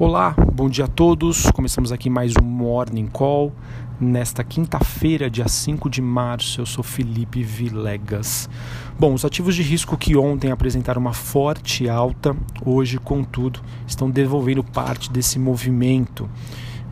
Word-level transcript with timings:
Olá, 0.00 0.32
bom 0.54 0.68
dia 0.68 0.84
a 0.84 0.86
todos. 0.88 1.50
Começamos 1.50 1.90
aqui 1.90 2.08
mais 2.08 2.32
um 2.40 2.44
Morning 2.44 3.08
Call. 3.08 3.52
Nesta 4.00 4.44
quinta-feira, 4.44 5.28
dia 5.28 5.48
5 5.48 5.90
de 5.90 6.00
março, 6.00 6.60
eu 6.60 6.66
sou 6.66 6.84
Felipe 6.84 7.42
Vilegas. 7.42 8.48
Bom, 8.96 9.12
os 9.12 9.24
ativos 9.24 9.56
de 9.56 9.62
risco 9.64 9.98
que 9.98 10.16
ontem 10.16 10.52
apresentaram 10.52 11.00
uma 11.00 11.12
forte 11.12 11.88
alta, 11.88 12.36
hoje, 12.64 12.96
contudo, 12.98 13.60
estão 13.88 14.08
devolvendo 14.08 14.62
parte 14.62 15.10
desse 15.10 15.36
movimento 15.36 16.30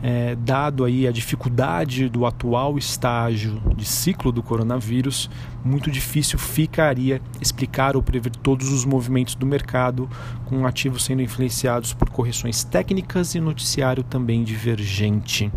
é, 0.01 0.35
dado 0.35 0.85
aí 0.85 1.07
a 1.07 1.11
dificuldade 1.11 2.07
do 2.09 2.25
atual 2.25 2.77
estágio 2.77 3.61
de 3.75 3.85
ciclo 3.85 4.31
do 4.31 4.43
coronavírus, 4.43 5.29
muito 5.63 5.89
difícil 5.89 6.37
ficaria 6.37 7.21
explicar 7.41 7.95
ou 7.95 8.03
prever 8.03 8.31
todos 8.31 8.71
os 8.71 8.85
movimentos 8.85 9.35
do 9.35 9.45
mercado, 9.45 10.09
com 10.45 10.65
ativos 10.65 11.03
sendo 11.03 11.21
influenciados 11.21 11.93
por 11.93 12.09
correções 12.09 12.63
técnicas 12.63 13.35
e 13.35 13.39
noticiário 13.39 14.03
também 14.03 14.43
divergente. 14.43 15.51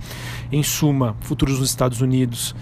Em 0.51 0.63
suma, 0.63 1.17
futuros 1.21 1.61
nos 1.61 1.69
Estados 1.69 2.01
Unidos 2.01 2.55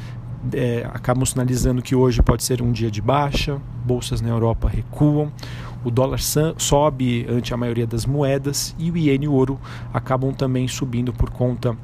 é, 0.52 0.88
acabam 0.92 1.24
sinalizando 1.24 1.83
que 1.83 1.95
hoje 1.95 2.23
pode 2.23 2.45
ser 2.45 2.62
um 2.62 2.70
dia 2.70 2.91
de 2.91 3.01
baixa, 3.01 3.60
bolsas 3.84 4.20
na 4.20 4.29
Europa 4.29 4.69
recuam, 4.69 5.33
o 5.84 5.91
dólar 5.91 6.19
sobe 6.56 7.27
ante 7.29 7.55
a 7.55 7.56
maioria 7.56 7.87
das 7.87 8.05
moedas 8.05 8.74
e 8.79 8.91
o 8.91 8.96
iene 8.96 9.27
e 9.27 9.29
o 9.29 9.32
ouro 9.32 9.60
acabam 9.93 10.32
também 10.32 10.66
subindo 10.66 11.12
por 11.12 11.30
conta 11.30 11.77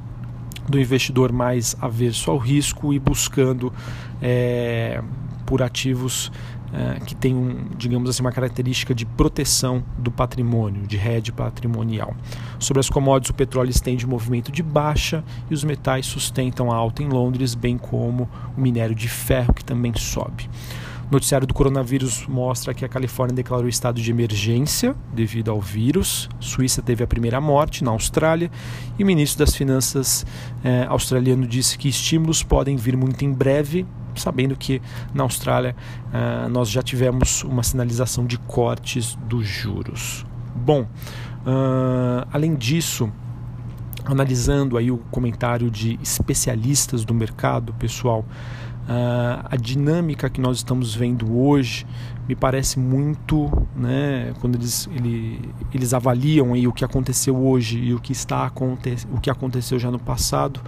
do 0.68 0.80
investidor 0.80 1.32
mais 1.32 1.76
averso 1.80 2.30
ao 2.30 2.38
risco 2.38 2.92
e 2.92 2.98
buscando 2.98 3.72
é, 4.20 5.02
por 5.46 5.62
ativos 5.62 6.32
é, 6.74 6.98
que 6.98 7.14
têm, 7.14 7.34
um, 7.34 7.68
digamos 7.78 8.10
assim, 8.10 8.20
uma 8.20 8.32
característica 8.32 8.92
de 8.92 9.06
proteção 9.06 9.84
do 9.96 10.10
patrimônio, 10.10 10.86
de 10.86 10.96
rede 10.96 11.30
patrimonial. 11.30 12.16
Sobre 12.58 12.80
as 12.80 12.90
commodities, 12.90 13.30
o 13.30 13.34
petróleo 13.34 13.70
estende 13.70 14.04
movimento 14.06 14.50
de 14.50 14.62
baixa 14.62 15.22
e 15.48 15.54
os 15.54 15.62
metais 15.62 16.04
sustentam 16.04 16.72
a 16.72 16.74
alta 16.74 17.02
em 17.02 17.08
Londres, 17.08 17.54
bem 17.54 17.78
como 17.78 18.28
o 18.56 18.60
minério 18.60 18.94
de 18.94 19.08
ferro, 19.08 19.54
que 19.54 19.64
também 19.64 19.92
sobe. 19.96 20.50
O 21.08 21.12
noticiário 21.12 21.46
do 21.46 21.54
coronavírus 21.54 22.26
mostra 22.26 22.72
que 22.74 22.84
a 22.84 22.88
Califórnia 22.88 23.36
declarou 23.36 23.68
estado 23.68 24.00
de 24.00 24.10
emergência 24.10 24.96
devido 25.12 25.50
ao 25.50 25.60
vírus. 25.60 26.28
Suíça 26.40 26.82
teve 26.82 27.04
a 27.04 27.06
primeira 27.06 27.40
morte 27.40 27.84
na 27.84 27.90
Austrália 27.90 28.50
e 28.98 29.04
o 29.04 29.06
ministro 29.06 29.44
das 29.44 29.54
Finanças 29.54 30.26
eh, 30.64 30.86
australiano 30.88 31.46
disse 31.46 31.76
que 31.76 31.88
estímulos 31.88 32.42
podem 32.42 32.74
vir 32.74 32.96
muito 32.96 33.24
em 33.24 33.32
breve, 33.32 33.86
sabendo 34.20 34.56
que 34.56 34.80
na 35.12 35.22
Austrália 35.22 35.74
eh, 36.12 36.48
nós 36.48 36.70
já 36.70 36.82
tivemos 36.82 37.42
uma 37.44 37.62
sinalização 37.62 38.26
de 38.26 38.38
cortes 38.38 39.16
dos 39.28 39.46
juros. 39.46 40.24
Bom, 40.54 40.82
uh, 40.82 42.26
além 42.32 42.54
disso, 42.54 43.12
analisando 44.04 44.78
aí 44.78 44.90
o 44.90 44.98
comentário 45.10 45.70
de 45.70 45.98
especialistas 46.00 47.04
do 47.04 47.12
mercado, 47.12 47.74
pessoal, 47.74 48.24
Uh, 48.84 49.40
a 49.50 49.56
dinâmica 49.56 50.28
que 50.28 50.38
nós 50.38 50.58
estamos 50.58 50.94
vendo 50.94 51.38
hoje 51.38 51.86
me 52.28 52.34
parece 52.34 52.78
muito, 52.78 53.50
né, 53.76 54.32
quando 54.40 54.56
eles, 54.56 54.88
ele, 54.94 55.40
eles 55.72 55.92
avaliam 55.92 56.54
aí 56.54 56.66
o 56.66 56.72
que 56.72 56.84
aconteceu 56.84 57.36
hoje 57.36 57.78
e 57.78 57.94
o 57.94 58.00
que 58.00 58.12
está 58.12 58.50
o 59.12 59.20
que 59.20 59.30
aconteceu 59.30 59.78
já 59.78 59.90
no 59.90 59.98
passado, 59.98 60.60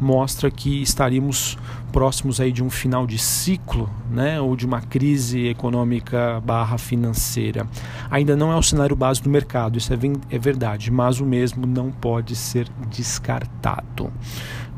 mostra 0.00 0.50
que 0.50 0.82
estaríamos 0.82 1.56
próximos 1.92 2.40
aí 2.40 2.52
de 2.52 2.62
um 2.62 2.68
final 2.68 3.06
de 3.06 3.18
ciclo, 3.18 3.88
né, 4.10 4.40
ou 4.40 4.54
de 4.54 4.66
uma 4.66 4.80
crise 4.82 5.46
econômica 5.46 6.42
barra 6.44 6.76
financeira. 6.76 7.66
Ainda 8.10 8.36
não 8.36 8.52
é 8.52 8.56
o 8.56 8.62
cenário 8.62 8.94
base 8.94 9.22
do 9.22 9.30
mercado, 9.30 9.78
isso 9.78 9.92
é, 9.92 9.98
é 10.30 10.38
verdade, 10.38 10.90
mas 10.90 11.20
o 11.20 11.24
mesmo 11.24 11.66
não 11.66 11.90
pode 11.90 12.36
ser 12.36 12.68
descartado. 12.90 14.12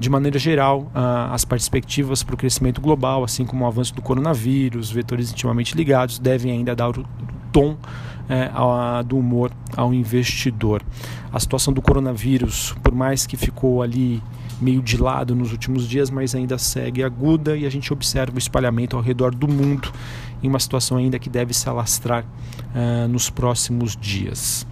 De 0.01 0.09
maneira 0.09 0.39
geral, 0.39 0.91
as 1.31 1.45
perspectivas 1.45 2.23
para 2.23 2.35
o 2.35 2.39
crescimento 2.39 2.81
global, 2.81 3.23
assim 3.23 3.45
como 3.45 3.65
o 3.65 3.67
avanço 3.67 3.95
do 3.95 4.01
coronavírus, 4.01 4.91
vetores 4.91 5.31
intimamente 5.31 5.77
ligados, 5.77 6.19
devem 6.19 6.53
ainda 6.53 6.75
dar 6.75 6.99
o 6.99 7.05
tom 7.53 7.77
é, 8.27 8.51
do 9.03 9.19
humor 9.19 9.53
ao 9.77 9.93
investidor. 9.93 10.83
A 11.31 11.39
situação 11.39 11.71
do 11.75 11.83
coronavírus, 11.83 12.75
por 12.83 12.95
mais 12.95 13.27
que 13.27 13.37
ficou 13.37 13.83
ali 13.83 14.23
meio 14.59 14.81
de 14.81 14.97
lado 14.97 15.35
nos 15.35 15.53
últimos 15.53 15.87
dias, 15.87 16.09
mas 16.09 16.35
ainda 16.35 16.57
segue 16.57 17.05
aguda 17.05 17.55
e 17.55 17.67
a 17.67 17.71
gente 17.71 17.93
observa 17.93 18.37
o 18.37 18.39
espalhamento 18.39 18.97
ao 18.97 19.03
redor 19.03 19.35
do 19.35 19.47
mundo 19.47 19.93
em 20.43 20.49
uma 20.49 20.59
situação 20.59 20.97
ainda 20.97 21.19
que 21.19 21.29
deve 21.29 21.53
se 21.53 21.69
alastrar 21.69 22.25
uh, 22.25 23.07
nos 23.07 23.29
próximos 23.29 23.95
dias. 23.95 24.67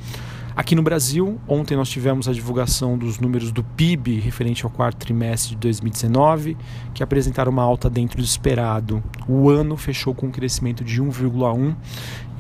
Aqui 0.59 0.75
no 0.75 0.83
Brasil, 0.83 1.39
ontem 1.47 1.77
nós 1.77 1.89
tivemos 1.89 2.27
a 2.27 2.33
divulgação 2.33 2.99
dos 2.99 3.21
números 3.21 3.53
do 3.53 3.63
PIB 3.63 4.19
referente 4.19 4.65
ao 4.65 4.71
quarto 4.73 4.97
trimestre 4.97 5.51
de 5.51 5.57
2019, 5.59 6.57
que 6.93 7.01
apresentaram 7.01 7.53
uma 7.53 7.63
alta 7.63 7.89
dentro 7.89 8.19
do 8.19 8.25
esperado. 8.25 9.01
O 9.29 9.49
ano 9.49 9.77
fechou 9.77 10.13
com 10.13 10.27
um 10.27 10.31
crescimento 10.33 10.83
de 10.83 11.01
1,1 11.01 11.77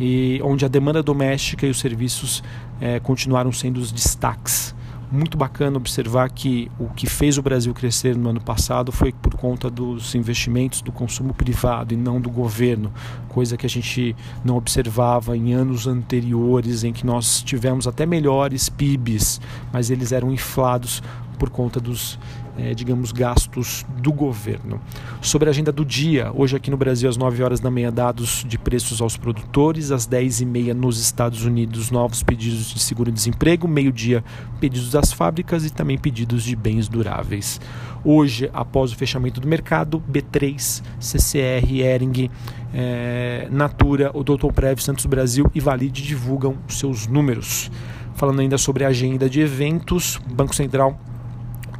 e 0.00 0.40
onde 0.42 0.64
a 0.64 0.68
demanda 0.68 1.00
doméstica 1.00 1.64
e 1.64 1.70
os 1.70 1.78
serviços 1.78 2.42
eh, 2.80 2.98
continuaram 2.98 3.52
sendo 3.52 3.78
os 3.78 3.92
destaques 3.92 4.74
muito 5.10 5.36
bacana 5.36 5.76
observar 5.76 6.30
que 6.30 6.70
o 6.78 6.88
que 6.88 7.06
fez 7.06 7.38
o 7.38 7.42
Brasil 7.42 7.72
crescer 7.72 8.16
no 8.16 8.30
ano 8.30 8.40
passado 8.40 8.92
foi 8.92 9.12
por 9.12 9.34
conta 9.34 9.70
dos 9.70 10.14
investimentos 10.14 10.80
do 10.82 10.92
consumo 10.92 11.32
privado 11.32 11.94
e 11.94 11.96
não 11.96 12.20
do 12.20 12.30
governo, 12.30 12.92
coisa 13.28 13.56
que 13.56 13.66
a 13.66 13.68
gente 13.68 14.14
não 14.44 14.56
observava 14.56 15.36
em 15.36 15.52
anos 15.54 15.86
anteriores, 15.86 16.84
em 16.84 16.92
que 16.92 17.06
nós 17.06 17.42
tivemos 17.42 17.86
até 17.86 18.04
melhores 18.04 18.68
PIBs, 18.68 19.40
mas 19.72 19.90
eles 19.90 20.12
eram 20.12 20.32
inflados 20.32 21.02
por 21.38 21.50
conta 21.50 21.80
dos 21.80 22.18
é, 22.58 22.74
digamos, 22.74 23.12
gastos 23.12 23.86
do 23.98 24.12
governo. 24.12 24.80
Sobre 25.22 25.48
a 25.48 25.50
agenda 25.50 25.70
do 25.70 25.84
dia, 25.84 26.32
hoje 26.34 26.56
aqui 26.56 26.70
no 26.70 26.76
Brasil, 26.76 27.08
às 27.08 27.16
9 27.16 27.42
horas 27.42 27.60
da 27.60 27.70
manhã, 27.70 27.92
dados 27.92 28.44
de 28.46 28.58
preços 28.58 29.00
aos 29.00 29.16
produtores, 29.16 29.92
às 29.92 30.04
10 30.06 30.40
e 30.40 30.46
meia 30.46 30.74
nos 30.74 31.00
Estados 31.00 31.44
Unidos, 31.44 31.90
novos 31.90 32.22
pedidos 32.22 32.74
de 32.74 32.80
seguro-desemprego, 32.80 33.68
meio-dia, 33.68 34.24
pedidos 34.60 34.90
das 34.90 35.12
fábricas 35.12 35.64
e 35.64 35.70
também 35.70 35.96
pedidos 35.96 36.42
de 36.42 36.56
bens 36.56 36.88
duráveis. 36.88 37.60
Hoje, 38.04 38.50
após 38.52 38.92
o 38.92 38.96
fechamento 38.96 39.40
do 39.40 39.46
mercado, 39.46 40.02
B3, 40.10 40.82
CCR, 40.98 41.80
Ering, 41.80 42.30
é, 42.74 43.48
Natura, 43.50 44.10
o 44.14 44.24
Doutor 44.24 44.52
Prev, 44.52 44.80
Santos 44.80 45.06
Brasil 45.06 45.50
e 45.54 45.60
Valide 45.60 46.02
divulgam 46.02 46.56
seus 46.68 47.06
números. 47.06 47.70
Falando 48.14 48.40
ainda 48.40 48.58
sobre 48.58 48.84
a 48.84 48.88
agenda 48.88 49.28
de 49.30 49.40
eventos, 49.40 50.20
Banco 50.32 50.54
Central 50.54 50.98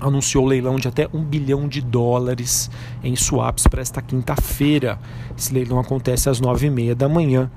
anunciou 0.00 0.47
leilão 0.47 0.76
de 0.76 0.88
até 0.88 1.09
um 1.12 1.22
bilhão 1.22 1.69
de 1.69 1.81
dólares 1.81 2.70
em 3.03 3.14
swaps 3.16 3.66
para 3.66 3.81
esta 3.81 4.00
quinta-feira. 4.00 4.98
Esse 5.36 5.53
leilão 5.53 5.78
acontece 5.78 6.28
às 6.28 6.41
nove 6.41 6.66
e 6.66 6.70
meia 6.70 6.94
da 6.94 7.09
manhã 7.09 7.50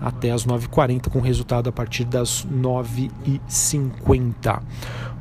até 0.00 0.30
às 0.30 0.46
9h40, 0.46 1.08
com 1.08 1.20
resultado 1.20 1.68
a 1.68 1.72
partir 1.72 2.04
das 2.04 2.46
9h50. 2.46 4.62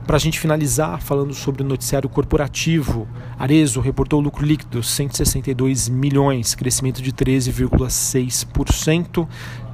Para 0.05 0.17
a 0.17 0.19
gente 0.19 0.39
finalizar, 0.39 1.01
falando 1.01 1.33
sobre 1.33 1.63
o 1.63 1.65
noticiário 1.65 2.07
corporativo, 2.07 3.07
Arezo 3.39 3.81
reportou 3.81 4.21
lucro 4.21 4.45
líquido 4.45 4.83
162 4.83 5.89
milhões, 5.89 6.53
crescimento 6.53 7.01
de 7.01 7.11
13,6%. 7.11 9.27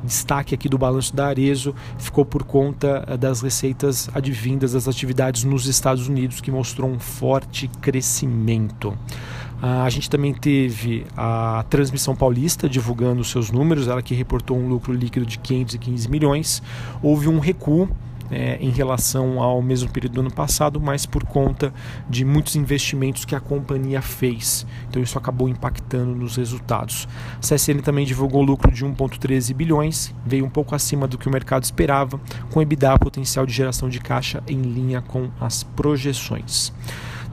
Destaque 0.05 0.55
aqui 0.55 0.69
do 0.69 0.77
balanço 0.77 1.13
da 1.13 1.27
Arezo 1.27 1.75
ficou 1.97 2.23
por 2.23 2.43
conta 2.43 3.03
eh, 3.07 3.17
das 3.17 3.41
receitas 3.41 4.09
advindas 4.13 4.71
das 4.71 4.87
atividades 4.87 5.43
nos 5.43 5.67
Estados 5.67 6.07
Unidos, 6.07 6.39
que 6.39 6.49
mostrou 6.49 6.89
um 6.89 6.97
forte 6.97 7.67
crescimento. 7.81 8.97
A 9.61 9.87
gente 9.91 10.09
também 10.09 10.33
teve 10.33 11.05
a 11.15 11.63
Transmissão 11.69 12.15
Paulista 12.15 12.67
divulgando 12.67 13.23
seus 13.23 13.51
números, 13.51 13.87
ela 13.87 14.01
que 14.01 14.15
reportou 14.15 14.57
um 14.57 14.67
lucro 14.67 14.91
líquido 14.91 15.23
de 15.23 15.37
515 15.37 16.09
milhões. 16.09 16.63
Houve 17.03 17.27
um 17.27 17.37
recuo 17.37 17.87
é, 18.31 18.57
em 18.61 18.69
relação 18.69 19.41
ao 19.41 19.61
mesmo 19.61 19.89
período 19.89 20.13
do 20.13 20.21
ano 20.21 20.31
passado, 20.31 20.79
mas 20.79 21.05
por 21.05 21.23
conta 21.25 21.73
de 22.09 22.23
muitos 22.23 22.55
investimentos 22.55 23.25
que 23.25 23.35
a 23.35 23.39
companhia 23.39 24.01
fez. 24.01 24.65
Então 24.89 25.01
isso 25.01 25.17
acabou 25.17 25.49
impactando 25.49 26.15
nos 26.15 26.37
resultados. 26.37 27.07
A 27.37 27.41
CSN 27.41 27.81
também 27.83 28.05
divulgou 28.05 28.41
lucro 28.41 28.71
de 28.71 28.85
1,13 28.85 29.53
bilhões, 29.53 30.15
veio 30.25 30.45
um 30.45 30.49
pouco 30.49 30.73
acima 30.73 31.07
do 31.07 31.17
que 31.17 31.27
o 31.27 31.31
mercado 31.31 31.63
esperava, 31.63 32.19
com 32.49 32.61
EBITDA 32.61 32.97
potencial 32.97 33.45
de 33.45 33.53
geração 33.53 33.89
de 33.89 33.99
caixa 33.99 34.41
em 34.47 34.61
linha 34.61 35.01
com 35.01 35.29
as 35.39 35.63
projeções 35.63 36.71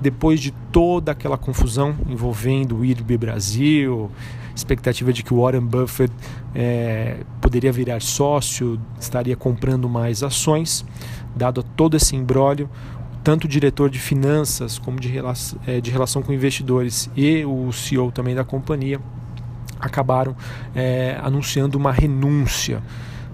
depois 0.00 0.40
de 0.40 0.52
toda 0.72 1.12
aquela 1.12 1.36
confusão 1.36 1.94
envolvendo 2.08 2.78
o 2.78 2.84
IRB 2.84 3.18
Brasil, 3.18 4.10
expectativa 4.58 5.12
de 5.12 5.22
que 5.22 5.32
o 5.32 5.43
Warren 5.43 5.64
Buffett 5.64 6.12
é, 6.55 7.19
poderia 7.40 7.72
virar 7.72 8.00
sócio, 8.00 8.81
estaria 9.00 9.37
comprando 9.37 9.88
mais 9.88 10.22
ações, 10.22 10.84
dado 11.34 11.62
todo 11.62 11.96
esse 11.96 12.14
embrólio, 12.14 12.69
tanto 13.22 13.44
o 13.44 13.49
diretor 13.49 13.90
de 13.90 13.99
finanças 13.99 14.78
como 14.78 14.99
de 15.00 15.08
relação, 15.08 15.58
é, 15.66 15.81
de 15.81 15.90
relação 15.90 16.22
com 16.22 16.32
investidores 16.32 17.10
e 17.16 17.44
o 17.44 17.72
CEO 17.72 18.10
também 18.12 18.34
da 18.34 18.44
companhia 18.44 19.00
acabaram 19.81 20.34
é, 20.75 21.16
anunciando 21.22 21.78
uma 21.78 21.93
renúncia 21.93 22.82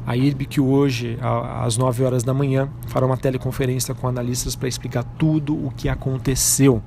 A 0.06 0.15
IRBIC 0.17 0.61
hoje, 0.61 1.19
às 1.62 1.79
9 1.79 2.05
horas 2.05 2.23
da 2.23 2.35
manhã, 2.35 2.69
fará 2.88 3.06
uma 3.06 3.17
teleconferência 3.17 3.94
com 3.94 4.06
analistas 4.06 4.55
para 4.55 4.69
explicar 4.69 5.03
tudo 5.03 5.55
o 5.55 5.70
que 5.75 5.88
aconteceu. 5.88 6.82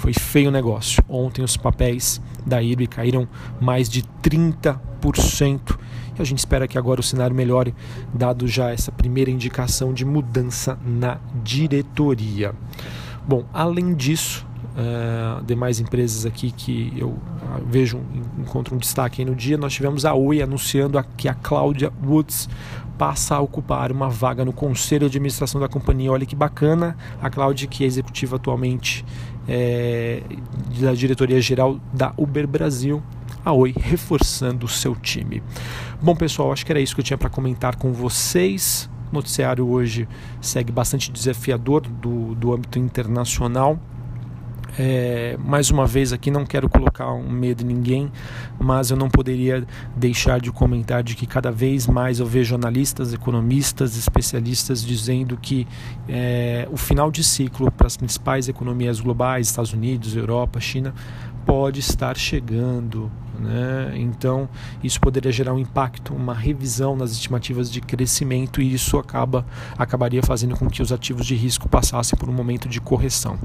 Foi 0.00 0.14
feio 0.14 0.48
o 0.48 0.50
negócio. 0.50 1.04
Ontem 1.06 1.42
os 1.42 1.58
papéis 1.58 2.22
da 2.46 2.62
IRB 2.62 2.86
caíram 2.86 3.28
mais 3.60 3.86
de 3.86 4.02
30%. 4.22 5.78
E 6.18 6.22
a 6.22 6.24
gente 6.24 6.38
espera 6.38 6.66
que 6.66 6.78
agora 6.78 7.00
o 7.00 7.02
cenário 7.02 7.36
melhore, 7.36 7.74
dado 8.14 8.48
já 8.48 8.70
essa 8.70 8.90
primeira 8.90 9.30
indicação 9.30 9.92
de 9.92 10.06
mudança 10.06 10.78
na 10.82 11.18
diretoria. 11.44 12.54
Bom, 13.28 13.44
além 13.52 13.94
disso, 13.94 14.46
uh, 14.70 15.44
demais 15.44 15.80
empresas 15.80 16.24
aqui 16.24 16.50
que 16.50 16.94
eu 16.96 17.08
uh, 17.10 17.20
vejo, 17.66 18.00
encontro 18.38 18.74
um 18.74 18.78
destaque 18.78 19.22
no 19.22 19.34
dia, 19.34 19.58
nós 19.58 19.74
tivemos 19.74 20.06
a 20.06 20.14
Oi 20.14 20.40
anunciando 20.40 20.98
que 21.14 21.28
a 21.28 21.34
Cláudia 21.34 21.92
Woods 22.02 22.48
passa 23.00 23.34
a 23.34 23.40
ocupar 23.40 23.90
uma 23.90 24.10
vaga 24.10 24.44
no 24.44 24.52
conselho 24.52 25.08
de 25.08 25.16
administração 25.16 25.58
da 25.58 25.68
companhia. 25.68 26.12
Olha 26.12 26.26
que 26.26 26.36
bacana, 26.36 26.96
a 27.20 27.30
Cláudia, 27.30 27.66
que 27.66 27.82
é 27.82 27.86
executiva 27.86 28.36
atualmente 28.36 29.04
é, 29.52 30.22
da 30.80 30.94
diretoria 30.94 31.40
geral 31.40 31.80
da 31.92 32.14
Uber 32.16 32.46
Brasil, 32.46 33.02
a 33.44 33.52
Oi 33.52 33.74
reforçando 33.76 34.64
o 34.64 34.68
seu 34.68 34.94
time. 34.94 35.42
Bom, 36.00 36.14
pessoal, 36.14 36.52
acho 36.52 36.64
que 36.64 36.70
era 36.70 36.80
isso 36.80 36.94
que 36.94 37.00
eu 37.00 37.04
tinha 37.04 37.18
para 37.18 37.28
comentar 37.28 37.74
com 37.74 37.92
vocês. 37.92 38.88
O 39.10 39.14
noticiário 39.14 39.68
hoje 39.68 40.08
segue 40.40 40.70
bastante 40.70 41.10
desafiador 41.10 41.80
do, 41.82 42.36
do 42.36 42.54
âmbito 42.54 42.78
internacional. 42.78 43.76
É, 44.78 45.36
mais 45.44 45.70
uma 45.70 45.86
vez 45.86 46.12
aqui 46.12 46.30
não 46.30 46.46
quero 46.46 46.68
colocar 46.68 47.12
um 47.12 47.28
medo 47.28 47.62
em 47.62 47.66
ninguém, 47.66 48.10
mas 48.58 48.90
eu 48.90 48.96
não 48.96 49.08
poderia 49.08 49.66
deixar 49.96 50.40
de 50.40 50.50
comentar 50.50 51.02
de 51.02 51.14
que 51.14 51.26
cada 51.26 51.50
vez 51.50 51.86
mais 51.86 52.20
eu 52.20 52.26
vejo 52.26 52.54
analistas, 52.54 53.12
economistas, 53.12 53.96
especialistas 53.96 54.84
dizendo 54.84 55.36
que 55.36 55.66
é, 56.08 56.68
o 56.70 56.76
final 56.76 57.10
de 57.10 57.24
ciclo 57.24 57.70
para 57.70 57.86
as 57.86 57.96
principais 57.96 58.48
economias 58.48 59.00
globais, 59.00 59.48
Estados 59.48 59.72
Unidos, 59.72 60.16
Europa, 60.16 60.60
China, 60.60 60.94
pode 61.44 61.80
estar 61.80 62.16
chegando. 62.16 63.10
Né? 63.40 63.94
Então, 63.96 64.48
isso 64.84 65.00
poderia 65.00 65.32
gerar 65.32 65.54
um 65.54 65.58
impacto, 65.58 66.14
uma 66.14 66.34
revisão 66.34 66.94
nas 66.94 67.10
estimativas 67.12 67.70
de 67.70 67.80
crescimento 67.80 68.60
e 68.60 68.74
isso 68.74 68.98
acaba, 68.98 69.46
acabaria 69.78 70.22
fazendo 70.22 70.56
com 70.56 70.68
que 70.68 70.82
os 70.82 70.92
ativos 70.92 71.26
de 71.26 71.34
risco 71.34 71.68
passassem 71.68 72.18
por 72.18 72.28
um 72.28 72.32
momento 72.32 72.68
de 72.68 72.80
correção. 72.80 73.38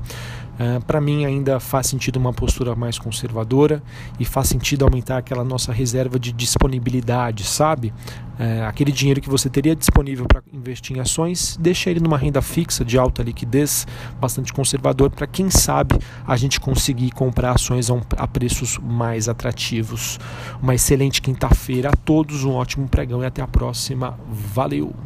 Uh, 0.56 0.84
Para 0.86 1.02
mim, 1.02 1.26
ainda 1.26 1.60
faz 1.60 1.88
sentido 1.88 2.18
uma 2.18 2.34
postura 2.34 2.76
mais 2.76 3.00
conservadora 3.00 3.82
e 4.20 4.26
faz 4.26 4.48
sentido 4.48 4.84
aumentar 4.84 5.18
aquela 5.18 5.44
nossa 5.44 5.72
reserva 5.72 6.20
de 6.20 6.32
disponibilidade, 6.32 7.44
sabe? 7.44 7.94
Uh, 8.40 8.66
aquele 8.68 8.92
dinheiro 8.92 9.22
que 9.22 9.30
você 9.30 9.50
teria 9.50 9.76
disponível 9.76 10.26
para 10.26 10.44
investir 10.52 10.96
em 10.96 11.00
ações, 11.00 11.58
deixa 11.60 11.90
ele 11.90 12.00
numa 12.00 12.18
renda 12.18 12.42
fixa 12.42 12.84
de 12.84 12.98
alta 12.98 13.24
liquidez, 13.24 13.88
bastante 14.20 14.52
conservador, 14.52 15.10
para 15.10 15.26
quem 15.26 15.50
sabe 15.50 15.98
a 16.28 16.36
gente 16.36 16.60
conseguir 16.60 17.12
comprar 17.12 17.52
ações 17.52 17.88
a 18.18 18.28
preços 18.28 18.78
mais 18.78 19.30
atrativos 19.30 20.20
uma 20.62 20.76
excelente 20.76 21.22
quinta-feira 21.22 21.90
a 21.90 21.94
todos, 21.94 22.44
um 22.44 22.54
ótimo 22.54 22.88
pregão 22.88 23.24
e 23.24 23.26
até 23.26 23.42
a 23.42 23.48
próxima. 23.48 24.18
Valeu! 24.30 25.05